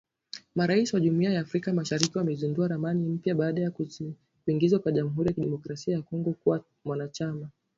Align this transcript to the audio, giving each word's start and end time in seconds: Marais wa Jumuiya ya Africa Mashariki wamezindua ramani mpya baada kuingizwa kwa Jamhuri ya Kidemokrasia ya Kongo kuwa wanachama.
Marais 0.55 0.93
wa 0.93 0.99
Jumuiya 0.99 1.33
ya 1.33 1.41
Africa 1.41 1.67
Mashariki 1.73 2.17
wamezindua 2.17 2.67
ramani 2.67 3.09
mpya 3.09 3.35
baada 3.35 3.71
kuingizwa 4.45 4.79
kwa 4.79 4.91
Jamhuri 4.91 5.27
ya 5.27 5.33
Kidemokrasia 5.33 5.93
ya 5.93 6.01
Kongo 6.01 6.33
kuwa 6.33 6.63
wanachama. 6.85 7.49